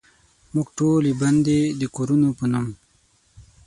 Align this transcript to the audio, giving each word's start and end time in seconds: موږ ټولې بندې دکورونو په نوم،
موږ 0.53 0.67
ټولې 0.77 1.11
بندې 1.21 1.59
دکورونو 1.81 2.29
په 2.39 2.45
نوم، 2.51 2.67